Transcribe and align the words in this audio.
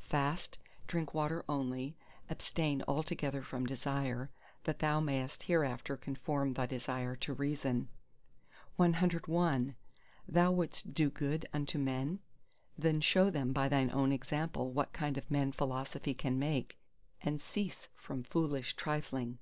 Fast; 0.00 0.56
drink 0.86 1.12
water 1.12 1.44
only; 1.50 1.94
abstain 2.30 2.82
altogether 2.88 3.42
from 3.42 3.66
desire, 3.66 4.30
that 4.64 4.78
thou 4.78 5.00
mayest 5.00 5.42
hereafter 5.42 5.98
conform 5.98 6.54
thy 6.54 6.64
desire 6.64 7.14
to 7.16 7.34
Reason. 7.34 7.90
CII 8.78 9.74
Thou 10.26 10.50
wouldst 10.50 10.94
do 10.94 11.10
good 11.10 11.44
unto 11.52 11.78
men? 11.78 12.20
then 12.78 13.02
show 13.02 13.28
them 13.28 13.52
by 13.52 13.68
thine 13.68 13.90
own 13.90 14.12
example 14.12 14.70
what 14.72 14.94
kind 14.94 15.18
of 15.18 15.30
men 15.30 15.52
philosophy 15.52 16.14
can 16.14 16.38
make, 16.38 16.78
and 17.20 17.42
cease 17.42 17.88
from 17.94 18.22
foolish 18.22 18.74
trifling. 18.76 19.36